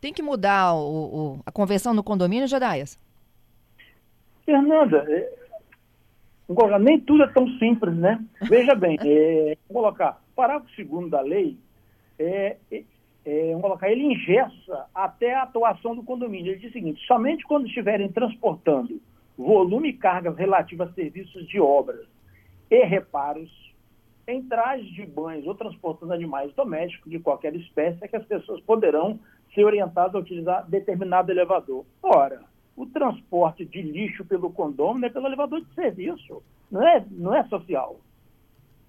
Tem 0.00 0.12
que 0.12 0.22
mudar 0.22 0.74
o, 0.74 0.78
o, 1.34 1.40
a 1.44 1.52
convenção 1.52 1.92
no 1.92 2.02
condomínio, 2.02 2.48
Jadaias? 2.48 2.98
Fernanda, 4.44 5.04
é, 5.08 5.30
nem 6.80 6.98
tudo 7.00 7.22
é 7.22 7.28
tão 7.28 7.46
simples, 7.58 7.94
né? 7.96 8.18
Veja 8.42 8.74
bem, 8.74 8.96
é, 9.04 9.56
vou 9.68 9.82
colocar, 9.82 10.20
parágrafo 10.34 10.74
segundo 10.74 11.10
da 11.10 11.20
lei, 11.20 11.58
é, 12.18 12.56
é, 12.72 12.82
é, 13.24 13.48
vamos 13.48 13.62
colocar, 13.62 13.90
ele 13.90 14.04
ingessa 14.04 14.86
até 14.94 15.34
a 15.34 15.42
atuação 15.42 15.94
do 15.94 16.02
condomínio. 16.02 16.52
Ele 16.52 16.60
diz 16.60 16.70
o 16.70 16.72
seguinte, 16.72 17.06
somente 17.06 17.44
quando 17.44 17.66
estiverem 17.66 18.10
transportando 18.10 19.00
volume 19.36 19.90
e 19.90 19.92
cargas 19.92 20.36
relativas 20.36 20.90
a 20.90 20.94
serviços 20.94 21.46
de 21.46 21.60
obras 21.60 22.06
e 22.70 22.84
reparos, 22.84 23.50
em 24.26 24.42
trajes 24.42 24.88
de 24.92 25.04
banhos 25.04 25.46
ou 25.46 25.54
transportando 25.54 26.12
animais 26.12 26.52
domésticos 26.54 27.10
de 27.10 27.18
qualquer 27.18 27.54
espécie, 27.56 27.98
é 28.02 28.08
que 28.08 28.16
as 28.16 28.24
pessoas 28.24 28.60
poderão 28.60 29.18
ser 29.54 29.64
orientadas 29.64 30.14
a 30.14 30.18
utilizar 30.18 30.68
determinado 30.68 31.30
elevador. 31.30 31.84
Ora, 32.02 32.42
o 32.76 32.86
transporte 32.86 33.64
de 33.64 33.82
lixo 33.82 34.24
pelo 34.24 34.50
condomínio 34.50 35.06
é 35.06 35.10
pelo 35.10 35.26
elevador 35.26 35.60
de 35.60 35.74
serviço, 35.74 36.42
não 36.70 36.86
é, 36.86 37.04
não 37.10 37.34
é 37.34 37.44
social. 37.44 38.00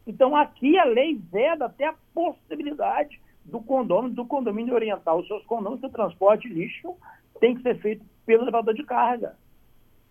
Então, 0.06 0.36
aqui 0.36 0.78
a 0.78 0.84
lei 0.86 1.20
veda 1.32 1.66
até 1.66 1.86
a 1.86 1.96
possibilidade 2.14 3.20
do 3.46 3.60
condomínio, 3.60 4.16
do 4.16 4.26
condomínio 4.26 4.74
orientar 4.74 5.16
os 5.16 5.28
seus 5.28 5.44
condomínios 5.46 5.82
que 5.82 5.88
o 5.88 5.92
transporte 5.92 6.48
de 6.48 6.54
lixo 6.54 6.96
tem 7.40 7.56
que 7.56 7.62
ser 7.62 7.80
feito 7.80 8.06
pelo 8.26 8.44
elevador 8.44 8.74
de 8.74 8.84
carga. 8.84 9.36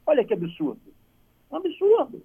Olha 0.06 0.24
que 0.24 0.34
absurdo. 0.34 0.80
Um 1.50 1.56
absurdo. 1.56 2.22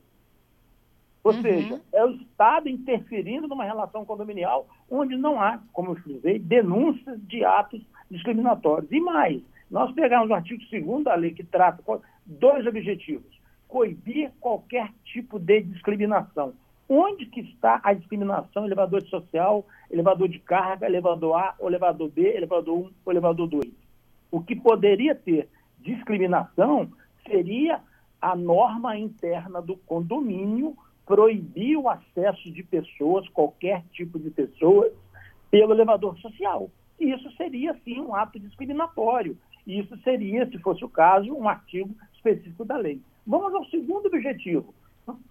Ou 1.24 1.34
uhum. 1.34 1.42
seja, 1.42 1.82
é 1.92 2.06
o 2.06 2.12
Estado 2.12 2.70
interferindo 2.70 3.48
numa 3.48 3.64
relação 3.64 4.06
condominial 4.06 4.68
onde 4.90 5.18
não 5.18 5.42
há, 5.42 5.60
como 5.74 5.92
eu 5.92 5.96
frisei, 5.96 6.38
denúncias 6.38 7.20
de 7.28 7.44
atos 7.44 7.82
discriminatórios. 8.10 8.92
E 8.92 9.00
mais, 9.00 9.42
nós 9.70 9.92
pegamos 9.94 10.30
o 10.30 10.34
artigo 10.34 10.62
2 10.70 11.04
da 11.04 11.16
lei 11.16 11.32
que 11.32 11.44
trata 11.44 11.82
dois 12.26 12.66
objetivos. 12.66 13.40
Coibir 13.68 14.32
qualquer 14.40 14.90
tipo 15.04 15.40
de 15.40 15.62
discriminação. 15.62 16.54
Onde 16.88 17.26
que 17.26 17.42
está 17.42 17.82
a 17.84 17.94
discriminação? 17.94 18.66
Elevador 18.66 19.02
social, 19.04 19.66
elevador 19.90 20.28
de 20.28 20.40
carga, 20.40 20.86
elevador 20.86 21.36
A, 21.36 21.56
elevador 21.60 22.10
B, 22.10 22.22
elevador 22.22 22.78
1 22.78 22.92
ou 23.06 23.12
elevador 23.12 23.48
2. 23.48 23.72
O 24.32 24.42
que 24.42 24.56
poderia 24.56 25.16
ter 25.16 25.50
discriminação 25.80 26.88
seria 27.28 27.82
a 28.22 28.36
norma 28.36 28.98
interna 28.98 29.62
do 29.62 29.78
condomínio 29.78 30.76
proibir 31.06 31.78
o 31.78 31.90
acesso 31.90 32.52
de 32.52 32.64
pessoas, 32.64 33.28
qualquer 33.30 33.84
tipo 33.92 34.18
de 34.20 34.30
pessoas, 34.30 34.92
pelo 35.52 35.74
elevador 35.74 36.18
social. 36.18 36.70
Isso 37.00 37.30
seria, 37.36 37.76
sim, 37.84 38.00
um 38.00 38.16
ato 38.16 38.40
discriminatório. 38.40 39.38
E 39.66 39.80
isso 39.80 39.98
seria, 40.04 40.48
se 40.50 40.58
fosse 40.60 40.84
o 40.86 40.90
caso, 40.90 41.34
um 41.34 41.48
artigo 41.48 41.94
específico 42.14 42.64
da 42.64 42.78
lei. 42.78 43.02
Vamos 43.26 43.54
ao 43.54 43.66
segundo 43.66 44.06
objetivo, 44.06 44.74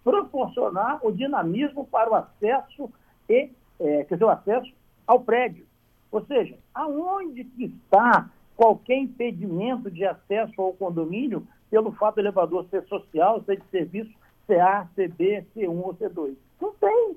proporcionar 0.02 0.98
o 1.02 1.12
dinamismo 1.12 1.86
para 1.86 2.10
o 2.10 2.14
acesso 2.14 2.90
e, 3.28 3.50
é, 3.80 4.04
quer 4.04 4.14
dizer, 4.14 4.24
o 4.24 4.30
acesso 4.30 4.72
ao 5.06 5.20
prédio. 5.20 5.66
Ou 6.10 6.24
seja, 6.26 6.56
aonde 6.74 7.46
está 7.58 8.30
qualquer 8.56 8.98
impedimento 8.98 9.90
de 9.90 10.04
acesso 10.04 10.60
ao 10.60 10.72
condomínio 10.72 11.46
pelo 11.70 11.92
fato 11.92 12.16
do 12.16 12.20
elevador 12.20 12.66
ser 12.70 12.84
social, 12.84 13.42
ser 13.44 13.60
de 13.60 13.66
serviço, 13.68 14.12
CA, 14.46 14.88
CB, 14.94 15.44
C1 15.56 15.68
ou 15.68 15.94
C2. 15.94 16.34
Não 16.60 16.72
tem. 16.74 17.16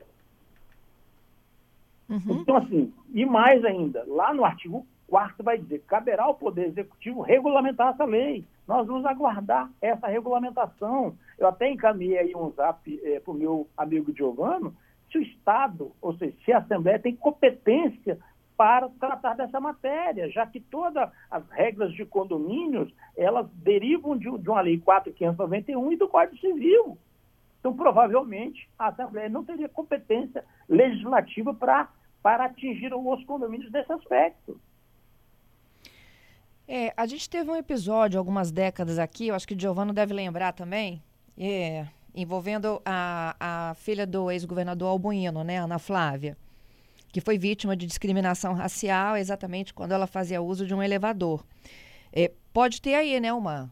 Uhum. 2.09 2.39
Então, 2.41 2.57
assim, 2.57 2.93
e 3.13 3.25
mais 3.25 3.63
ainda, 3.65 4.03
lá 4.07 4.33
no 4.33 4.45
artigo 4.45 4.85
4 5.07 5.43
vai 5.43 5.57
dizer, 5.57 5.83
caberá 5.87 6.23
ao 6.23 6.35
Poder 6.35 6.67
Executivo 6.67 7.21
regulamentar 7.21 7.93
essa 7.93 8.05
lei. 8.05 8.45
Nós 8.67 8.85
vamos 8.87 9.05
aguardar 9.05 9.69
essa 9.81 10.07
regulamentação. 10.07 11.15
Eu 11.37 11.47
até 11.47 11.69
encaminhei 11.69 12.17
aí 12.17 12.35
um 12.35 12.51
zap 12.51 12.99
é, 13.03 13.19
para 13.19 13.31
o 13.31 13.37
meu 13.37 13.67
amigo 13.77 14.13
Giovano, 14.15 14.75
se 15.11 15.17
o 15.17 15.21
Estado, 15.21 15.91
ou 16.01 16.13
seja, 16.17 16.35
se 16.43 16.51
a 16.51 16.57
Assembleia 16.57 16.99
tem 16.99 17.15
competência 17.15 18.19
para 18.57 18.89
tratar 18.99 19.35
dessa 19.35 19.59
matéria, 19.59 20.29
já 20.29 20.45
que 20.45 20.59
todas 20.59 21.09
as 21.29 21.47
regras 21.51 21.93
de 21.93 22.03
condomínios, 22.05 22.91
elas 23.15 23.47
derivam 23.53 24.17
de, 24.17 24.29
de 24.39 24.49
uma 24.49 24.61
lei 24.61 24.79
4.591 24.79 25.93
e 25.93 25.95
do 25.95 26.07
Código 26.07 26.37
Civil. 26.39 26.97
Então, 27.59 27.75
provavelmente, 27.75 28.67
a 28.77 28.87
Assembleia 28.87 29.29
não 29.29 29.43
teria 29.43 29.69
competência 29.69 30.43
legislativa 30.67 31.53
para 31.53 31.87
para 32.21 32.45
atingir 32.45 32.93
os 32.93 33.23
condomínios 33.25 33.71
nesse 33.71 33.91
aspecto. 33.91 34.59
É, 36.67 36.93
a 36.97 37.05
gente 37.05 37.29
teve 37.29 37.49
um 37.49 37.55
episódio 37.55 38.19
algumas 38.19 38.51
décadas 38.51 38.99
aqui, 38.99 39.27
eu 39.27 39.35
acho 39.35 39.47
que 39.47 39.53
o 39.53 39.59
Giovanni 39.59 39.93
deve 39.93 40.13
lembrar 40.13 40.51
também, 40.51 41.01
é, 41.37 41.87
envolvendo 42.13 42.81
a, 42.83 43.35
a 43.39 43.73
filha 43.75 44.05
do 44.05 44.29
ex-governador 44.29 44.89
Albuino, 44.89 45.45
né, 45.45 45.57
Ana 45.59 45.79
Flávia, 45.79 46.35
que 47.09 47.21
foi 47.21 47.37
vítima 47.37 47.75
de 47.77 47.85
discriminação 47.85 48.53
racial 48.53 49.15
exatamente 49.15 49.73
quando 49.73 49.93
ela 49.93 50.05
fazia 50.05 50.41
uso 50.41 50.67
de 50.67 50.73
um 50.73 50.83
elevador. 50.83 51.45
É, 52.11 52.33
pode 52.51 52.81
ter 52.81 52.95
aí, 52.95 53.17
né, 53.19 53.31
uma, 53.31 53.71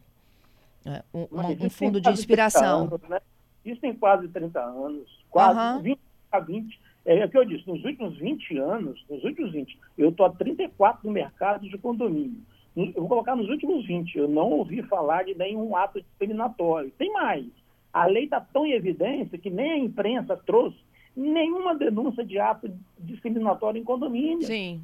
é, 0.85 1.03
um, 1.13 1.27
um 1.65 1.69
fundo 1.69 1.99
de 1.99 2.09
inspiração. 2.09 2.83
Anos, 2.83 3.01
né? 3.09 3.19
Isso 3.65 3.81
tem 3.81 3.93
quase 3.93 4.27
30 4.27 4.59
anos, 4.59 5.25
quase 5.29 5.59
uhum. 5.59 5.81
20 5.81 5.99
a 6.31 6.39
20. 6.39 6.81
É, 7.05 7.19
é 7.19 7.25
o 7.25 7.29
que 7.29 7.37
eu 7.37 7.45
disse, 7.45 7.67
nos 7.67 7.83
últimos 7.83 8.17
20 8.17 8.57
anos, 8.57 9.05
nos 9.09 9.23
últimos 9.23 9.51
20, 9.51 9.77
eu 9.97 10.09
estou 10.09 10.25
há 10.25 10.31
34 10.31 11.05
no 11.07 11.13
mercado 11.13 11.69
de 11.69 11.77
condomínio. 11.77 12.41
Eu 12.75 12.93
vou 12.93 13.07
colocar 13.07 13.35
nos 13.35 13.47
últimos 13.47 13.85
20, 13.85 14.17
eu 14.17 14.27
não 14.27 14.51
ouvi 14.51 14.81
falar 14.83 15.23
de 15.23 15.33
nenhum 15.35 15.75
ato 15.75 16.01
discriminatório. 16.01 16.91
Tem 16.97 17.11
mais. 17.13 17.45
A 17.93 18.05
lei 18.05 18.25
está 18.25 18.41
tão 18.41 18.65
em 18.65 18.73
evidência 18.73 19.37
que 19.37 19.49
nem 19.49 19.71
a 19.71 19.77
imprensa 19.77 20.35
trouxe 20.35 20.77
nenhuma 21.15 21.73
denúncia 21.73 22.25
de 22.25 22.37
ato 22.37 22.69
discriminatório 22.99 23.79
em 23.79 23.83
condomínio. 23.85 24.45
Sim. 24.45 24.81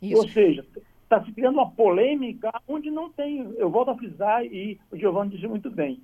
Isso. 0.00 0.22
Ou 0.22 0.28
seja, 0.28 0.64
está 1.02 1.22
se 1.22 1.32
criando 1.32 1.56
uma 1.56 1.70
polêmica 1.70 2.50
onde 2.66 2.90
não 2.90 3.10
tem. 3.10 3.40
Eu 3.58 3.68
volto 3.68 3.90
a 3.90 3.96
frisar, 3.96 4.44
e 4.46 4.80
o 4.90 4.96
Giovanni 4.96 5.32
disse 5.32 5.46
muito 5.46 5.70
bem 5.70 6.00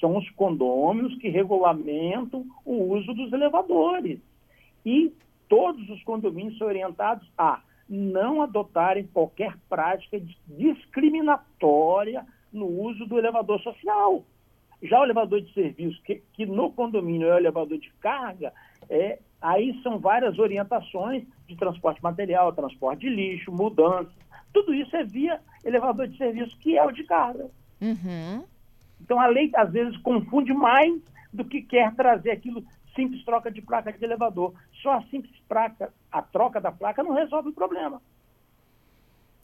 são 0.00 0.16
os 0.16 0.28
condôminos 0.30 1.16
que 1.18 1.28
regulamentam 1.28 2.44
o 2.64 2.94
uso 2.94 3.12
dos 3.12 3.32
elevadores. 3.32 4.18
E 4.84 5.12
todos 5.48 5.88
os 5.90 6.02
condomínios 6.02 6.56
são 6.58 6.66
orientados 6.66 7.28
a 7.36 7.60
não 7.88 8.40
adotarem 8.40 9.06
qualquer 9.12 9.56
prática 9.68 10.20
discriminatória 10.46 12.24
no 12.52 12.66
uso 12.66 13.04
do 13.06 13.18
elevador 13.18 13.60
social. 13.60 14.24
Já 14.82 15.00
o 15.00 15.04
elevador 15.04 15.42
de 15.42 15.52
serviço, 15.52 16.00
que, 16.02 16.22
que 16.32 16.46
no 16.46 16.72
condomínio 16.72 17.28
é 17.28 17.34
o 17.34 17.38
elevador 17.38 17.78
de 17.78 17.90
carga, 18.00 18.52
é, 18.88 19.18
aí 19.42 19.78
são 19.82 19.98
várias 19.98 20.38
orientações 20.38 21.24
de 21.46 21.56
transporte 21.56 22.02
material, 22.02 22.52
transporte 22.52 23.00
de 23.00 23.10
lixo, 23.10 23.52
mudanças. 23.52 24.12
Tudo 24.52 24.72
isso 24.72 24.96
é 24.96 25.04
via 25.04 25.40
elevador 25.64 26.08
de 26.08 26.16
serviço, 26.16 26.56
que 26.58 26.78
é 26.78 26.84
o 26.84 26.90
de 26.90 27.04
carga. 27.04 27.50
Uhum. 27.80 28.44
Então 29.10 29.18
a 29.18 29.26
lei 29.26 29.50
às 29.56 29.72
vezes 29.72 29.96
confunde 30.02 30.52
mais 30.54 31.02
do 31.32 31.44
que 31.44 31.62
quer 31.62 31.92
trazer 31.96 32.30
aquilo 32.30 32.64
simples 32.94 33.24
troca 33.24 33.50
de 33.50 33.60
placa 33.60 33.92
de 33.92 34.04
elevador. 34.04 34.54
Só 34.80 34.92
a 34.92 35.02
simples 35.06 35.36
placa, 35.48 35.92
a 36.12 36.22
troca 36.22 36.60
da 36.60 36.70
placa 36.70 37.02
não 37.02 37.12
resolve 37.12 37.48
o 37.48 37.52
problema. 37.52 38.00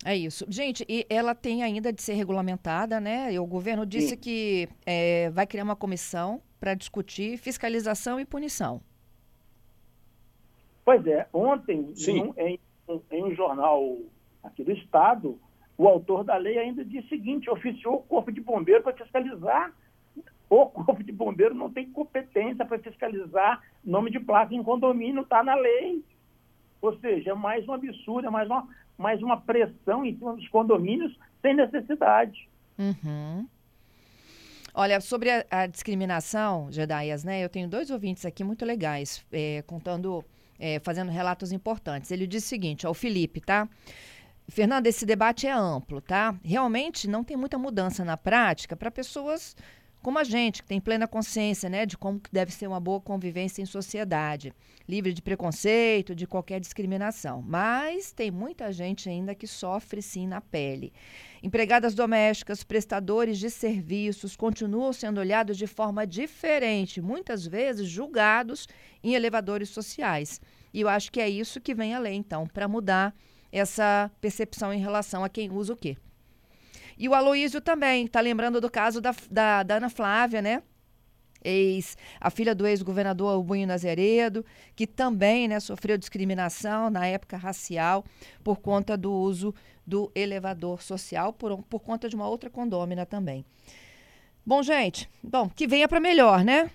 É 0.05 0.15
isso. 0.15 0.47
Gente, 0.49 0.87
e 0.89 1.05
ela 1.11 1.35
tem 1.35 1.65
ainda 1.65 1.93
de 1.93 2.01
ser 2.01 2.13
regulamentada, 2.13 3.01
né? 3.01 3.33
E 3.33 3.41
o 3.41 3.45
governo 3.45 3.85
disse 3.85 4.11
Sim. 4.11 4.19
que 4.19 4.69
é, 4.87 5.31
vai 5.31 5.49
criar 5.49 5.65
uma 5.65 5.75
comissão 5.75 6.41
para 6.61 6.75
discutir 6.75 7.37
fiscalização 7.37 8.21
e 8.21 8.25
punição. 8.25 8.81
Pois 10.85 11.05
é, 11.09 11.27
ontem, 11.33 11.93
Sim. 11.97 12.33
Em, 12.39 12.61
em, 12.89 13.01
em 13.11 13.25
um 13.25 13.35
jornal 13.35 13.99
aqui 14.45 14.63
do 14.63 14.71
Estado, 14.71 15.37
o 15.79 15.89
autor 15.89 16.25
da 16.25 16.37
lei 16.37 16.59
ainda 16.59 16.85
disse 16.85 17.07
o 17.07 17.09
seguinte, 17.09 17.51
oficiou 17.51 17.97
o 17.97 18.03
Corpo 18.03 18.33
de 18.33 18.41
Bombeiro 18.41 18.83
para 18.83 18.97
fiscalizar 18.97 19.73
o 20.49 20.67
Corpo 20.71 21.03
de 21.03 21.13
Bombeiro 21.13 21.55
não 21.55 21.71
tem 21.71 21.91
competência 21.91 22.65
para 22.65 22.79
fiscalizar 22.79 23.63
nome 23.85 24.11
de 24.11 24.21
placa 24.21 24.55
em 24.55 24.63
condomínio, 24.63 25.23
está 25.23 25.43
na 25.43 25.55
lei. 25.55 26.03
Ou 26.81 26.97
seja, 26.99 27.31
é 27.31 27.35
mais 27.35 27.67
um 27.69 27.73
absurdo, 27.73 28.29
é 28.29 28.31
mais 28.31 28.49
uma, 28.49 28.69
mais 28.97 29.23
uma 29.23 29.41
pressão 29.41 30.05
em 30.05 30.17
cima 30.17 30.35
dos 30.35 30.49
condomínios 30.49 31.17
sem 31.43 31.55
necessidade. 31.55 32.49
Uhum. 32.79 33.47
Olha, 34.75 35.01
sobre 35.01 35.31
a, 35.31 35.45
a, 35.51 35.67
discriminação, 35.67 36.71
Jedaias, 36.71 37.25
né? 37.25 37.43
Eu 37.43 37.49
tenho 37.49 37.67
dois 37.67 37.91
ouvintes 37.91 38.27
aqui 38.27 38.45
muito 38.45 38.65
legais, 38.65 39.25
é, 39.33 39.63
contando, 39.63 40.23
é, 40.59 40.79
fazendo 40.81 41.11
relatos 41.11 41.51
importantes. 41.51 42.11
Ele 42.11 42.27
diz 42.27 42.45
o 42.45 42.47
seguinte, 42.47 42.87
ó, 42.87 42.91
o 42.91 42.95
Felipe, 42.95 43.41
tá? 43.41 43.67
Fernando, 44.49 44.87
esse 44.87 45.05
debate 45.05 45.47
é 45.47 45.53
amplo, 45.53 46.01
tá? 46.01 46.35
Realmente 46.43 47.09
não 47.09 47.25
tem 47.25 47.37
muita 47.37 47.59
mudança 47.59 48.05
na 48.05 48.17
prática 48.17 48.77
para 48.77 48.91
pessoas 48.91 49.57
como 50.07 50.21
a 50.21 50.25
gente, 50.25 50.63
que 50.63 50.69
tem 50.69 50.81
plena 50.81 51.09
consciência 51.09 51.69
né, 51.69 51.85
de 51.85 51.99
como 51.99 52.21
deve 52.31 52.53
ser 52.53 52.69
uma 52.69 52.79
boa 52.79 53.01
convivência 53.01 53.61
em 53.61 53.67
sociedade, 53.67 54.55
livre 54.89 55.13
de 55.13 55.21
preconceito, 55.21 56.15
de 56.15 56.29
qualquer 56.29 56.61
discriminação. 56.61 57.43
Mas 57.43 58.13
tem 58.13 58.31
muita 58.31 58.71
gente 58.71 59.09
ainda 59.09 59.35
que 59.35 59.49
sofre 59.49 60.01
sim 60.01 60.29
na 60.29 60.41
pele. 60.41 60.93
Empregadas 61.43 61.93
domésticas, 61.93 62.63
prestadores 62.63 63.37
de 63.37 63.51
serviços 63.51 64.37
continuam 64.37 64.93
sendo 64.93 65.19
olhados 65.19 65.57
de 65.57 65.67
forma 65.67 66.07
diferente, 66.07 67.01
muitas 67.01 67.45
vezes 67.45 67.89
julgados 67.89 68.69
em 69.03 69.15
elevadores 69.15 69.71
sociais. 69.71 70.41
E 70.73 70.83
eu 70.83 70.89
acho 70.89 71.11
que 71.11 71.21
é 71.21 71.29
isso 71.29 71.61
que 71.61 71.75
vem 71.75 71.95
a 71.95 71.99
lei, 71.99 72.15
então, 72.15 72.47
para 72.47 72.69
mudar 72.69 73.13
essa 73.53 74.11
percepção 74.21 74.73
em 74.73 74.81
relação 74.81 75.25
a 75.25 75.29
quem 75.29 75.51
usa 75.51 75.73
o 75.73 75.77
quê. 75.77 75.97
E 76.99 77.09
o 77.09 77.15
Aloísio 77.15 77.61
também, 77.61 78.07
tá 78.07 78.21
lembrando 78.21 78.61
do 78.61 78.71
caso 78.71 79.01
da, 79.01 79.15
da, 79.31 79.63
da 79.63 79.77
Ana 79.77 79.91
Flávia, 79.91 80.41
né? 80.41 80.63
Ex, 81.45 81.97
a 82.21 82.31
filha 82.31 82.55
do 82.55 82.67
ex-governador 82.67 83.33
Albunho 83.33 83.67
Nazeredo, 83.67 84.45
que 84.75 84.87
também 84.87 85.47
né, 85.47 85.61
sofreu 85.61 85.97
discriminação 85.97 86.91
na 86.91 87.07
época 87.07 87.37
racial 87.37 88.05
por 88.43 88.59
conta 88.59 88.97
do 88.97 89.13
uso 89.13 89.55
do 89.87 90.11
elevador 90.15 90.83
social, 90.83 91.33
por, 91.33 91.63
por 91.65 91.81
conta 91.81 92.09
de 92.09 92.17
uma 92.17 92.29
outra 92.29 92.51
condômina 92.51 93.07
também. 93.07 93.45
Bom, 94.45 94.63
gente, 94.63 95.09
bom, 95.23 95.49
que 95.49 95.67
venha 95.67 95.87
para 95.87 96.01
melhor, 96.01 96.45
né? 96.45 96.71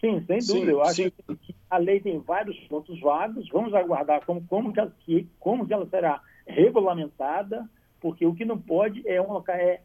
Sim, 0.00 0.22
sem 0.26 0.38
dúvida. 0.38 0.66
Sim, 0.66 0.70
Eu 0.70 0.82
acho 0.82 0.94
sim. 0.94 1.10
que 1.10 1.51
a 1.72 1.78
lei 1.78 2.00
tem 2.00 2.18
vários 2.18 2.58
pontos 2.68 3.00
vagos. 3.00 3.48
Vamos 3.48 3.72
aguardar 3.72 4.26
como, 4.26 4.44
como, 4.46 4.72
que, 5.06 5.26
como 5.40 5.66
que 5.66 5.72
ela 5.72 5.86
será 5.86 6.20
regulamentada 6.46 7.66
porque 7.98 8.26
o 8.26 8.34
que 8.34 8.44
não 8.44 8.58
pode 8.58 9.08
é, 9.08 9.20
uma, 9.22 9.42
é 9.48 9.80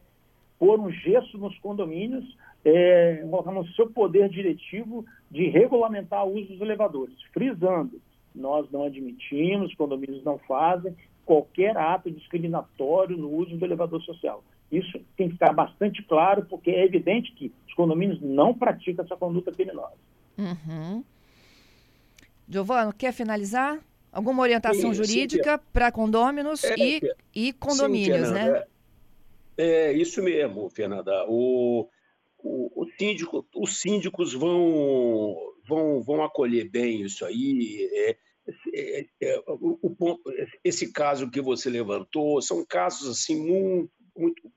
pôr 0.58 0.78
um 0.78 0.90
gesso 0.90 1.38
nos 1.38 1.56
condomínios, 1.60 2.36
é, 2.64 3.24
colocar 3.30 3.52
no 3.52 3.66
seu 3.68 3.88
poder 3.88 4.28
diretivo 4.28 5.06
de 5.30 5.48
regulamentar 5.48 6.26
o 6.26 6.34
uso 6.34 6.48
dos 6.48 6.60
elevadores, 6.60 7.14
frisando, 7.32 8.02
nós 8.34 8.70
não 8.70 8.84
admitimos, 8.84 9.70
os 9.70 9.76
condomínios 9.76 10.22
não 10.24 10.36
fazem 10.40 10.94
qualquer 11.24 11.76
ato 11.76 12.10
discriminatório 12.10 13.16
no 13.16 13.30
uso 13.30 13.56
do 13.56 13.64
elevador 13.64 14.02
social. 14.02 14.42
Isso 14.70 15.00
tem 15.16 15.28
que 15.28 15.34
ficar 15.34 15.52
bastante 15.52 16.02
claro, 16.02 16.44
porque 16.44 16.70
é 16.70 16.84
evidente 16.84 17.32
que 17.32 17.50
os 17.66 17.74
condomínios 17.74 18.20
não 18.20 18.52
praticam 18.52 19.04
essa 19.04 19.16
conduta 19.16 19.52
criminosa. 19.52 19.96
Uhum. 20.36 21.02
Giovano, 22.48 22.92
quer 22.92 23.12
finalizar? 23.12 23.78
Alguma 24.10 24.42
orientação 24.42 24.94
sim, 24.94 24.94
jurídica 24.94 25.58
para 25.72 25.92
condôminos 25.92 26.64
é, 26.64 26.74
e, 26.78 27.00
e 27.34 27.52
condomínios, 27.52 28.28
sim, 28.28 28.34
né? 28.34 28.64
É, 29.56 29.90
é, 29.90 29.92
isso 29.92 30.22
mesmo, 30.22 30.70
Fernanda. 30.70 31.26
O, 31.28 31.88
o, 32.38 32.82
o 32.82 32.86
síndico, 32.98 33.46
os 33.54 33.78
síndicos 33.78 34.32
vão, 34.32 35.36
vão, 35.68 36.02
vão 36.02 36.24
acolher 36.24 36.70
bem 36.70 37.02
isso 37.02 37.24
aí. 37.24 37.88
É, 37.92 38.16
é, 38.74 39.06
é, 39.20 39.44
o, 39.46 39.78
o, 39.82 40.16
esse 40.64 40.90
caso 40.90 41.30
que 41.30 41.40
você 41.40 41.68
levantou 41.68 42.40
são 42.40 42.64
casos 42.64 43.10
assim 43.10 43.36
muito, 43.36 43.92
muito 44.16 44.50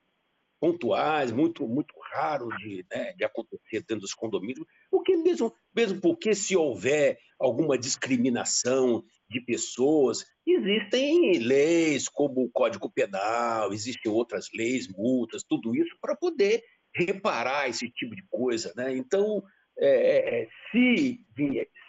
pontuais, 0.62 1.32
muito, 1.32 1.68
muito 1.68 1.94
raros 2.14 2.56
de, 2.60 2.86
né, 2.92 3.14
de 3.14 3.24
acontecer 3.24 3.80
dentro 3.80 4.02
dos 4.02 4.14
condomínios, 4.14 4.66
porque 4.92 5.18
mesmo, 5.18 5.52
mesmo 5.76 6.00
porque 6.00 6.36
se 6.36 6.56
houver 6.56 7.18
alguma 7.42 7.78
discriminação 7.78 9.04
de 9.30 9.42
pessoas, 9.42 10.26
existem 10.46 11.40
leis 11.40 12.08
como 12.08 12.44
o 12.44 12.52
Código 12.52 12.90
Penal, 12.92 13.74
existem 13.74 14.12
outras 14.12 14.48
leis, 14.54 14.88
multas, 14.88 15.44
tudo 15.44 15.76
isso 15.76 15.96
para 16.00 16.16
poder 16.16 16.64
reparar 16.96 17.70
esse 17.70 17.90
tipo 17.90 18.16
de 18.16 18.24
coisa. 18.30 18.74
Né? 18.76 18.96
Então, 18.96 19.44
é, 19.80 20.42
é 20.44 20.48
se, 20.72 21.22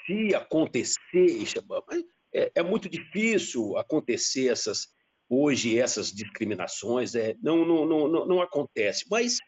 se 0.06 0.34
acontecer, 0.34 1.44
é, 2.34 2.50
é 2.54 2.62
muito 2.62 2.88
difícil 2.88 3.76
acontecer 3.76 4.48
essas 4.48 4.88
hoje 5.28 5.78
essas 5.78 6.12
discriminações, 6.12 7.14
é, 7.14 7.34
não, 7.42 7.64
não, 7.64 7.86
não, 7.86 8.26
não 8.26 8.42
acontece. 8.42 9.06
Mas 9.10 9.38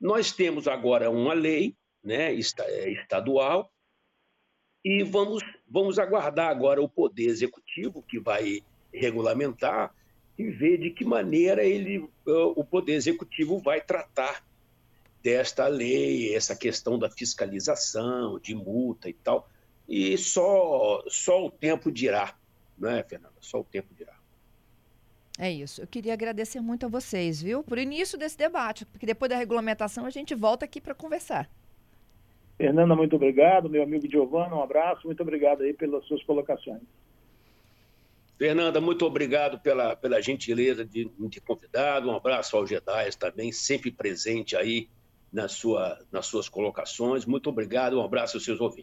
nós 0.00 0.30
temos 0.30 0.68
agora 0.68 1.10
uma 1.10 1.34
lei 1.34 1.74
né, 2.02 2.32
é, 2.32 2.90
estadual 2.92 3.68
e 4.86 5.02
vamos, 5.02 5.42
vamos 5.68 5.98
aguardar 5.98 6.48
agora 6.48 6.80
o 6.80 6.88
Poder 6.88 7.26
Executivo, 7.26 8.00
que 8.02 8.20
vai 8.20 8.60
regulamentar, 8.94 9.92
e 10.38 10.48
ver 10.48 10.78
de 10.78 10.90
que 10.90 11.04
maneira 11.04 11.64
ele, 11.64 12.08
o 12.24 12.62
Poder 12.62 12.92
Executivo 12.94 13.58
vai 13.58 13.80
tratar 13.80 14.44
desta 15.20 15.66
lei, 15.66 16.36
essa 16.36 16.54
questão 16.54 17.00
da 17.00 17.10
fiscalização, 17.10 18.38
de 18.38 18.54
multa 18.54 19.08
e 19.08 19.12
tal. 19.12 19.50
E 19.88 20.16
só, 20.16 21.02
só 21.08 21.46
o 21.46 21.50
tempo 21.50 21.90
dirá, 21.90 22.36
não 22.78 22.88
é, 22.88 23.02
Fernanda? 23.02 23.34
Só 23.40 23.58
o 23.58 23.64
tempo 23.64 23.92
dirá. 23.92 24.14
É 25.36 25.50
isso. 25.50 25.80
Eu 25.80 25.88
queria 25.88 26.12
agradecer 26.12 26.60
muito 26.60 26.86
a 26.86 26.88
vocês, 26.88 27.42
viu, 27.42 27.64
por 27.64 27.76
início 27.76 28.16
desse 28.16 28.38
debate, 28.38 28.86
porque 28.86 29.04
depois 29.04 29.28
da 29.30 29.36
regulamentação 29.36 30.06
a 30.06 30.10
gente 30.10 30.32
volta 30.32 30.64
aqui 30.64 30.80
para 30.80 30.94
conversar. 30.94 31.50
Fernanda, 32.56 32.94
muito 32.94 33.16
obrigado. 33.16 33.68
Meu 33.68 33.82
amigo 33.82 34.10
Giovanni, 34.10 34.54
um 34.54 34.62
abraço. 34.62 35.06
Muito 35.06 35.22
obrigado 35.22 35.62
aí 35.62 35.72
pelas 35.74 36.04
suas 36.06 36.22
colocações. 36.22 36.82
Fernanda, 38.38 38.80
muito 38.80 39.04
obrigado 39.06 39.58
pela, 39.60 39.96
pela 39.96 40.20
gentileza 40.20 40.84
de 40.84 41.10
me 41.18 41.30
ter 41.30 41.40
convidado. 41.40 42.08
Um 42.08 42.16
abraço 42.16 42.56
ao 42.56 42.66
Gedais 42.66 43.16
também, 43.16 43.50
sempre 43.50 43.90
presente 43.90 44.54
aí 44.54 44.88
na 45.32 45.48
sua, 45.48 45.98
nas 46.12 46.26
suas 46.26 46.48
colocações. 46.48 47.24
Muito 47.24 47.48
obrigado. 47.48 47.98
Um 47.98 48.04
abraço 48.04 48.36
aos 48.36 48.44
seus 48.44 48.60
ouvintes. 48.60 48.74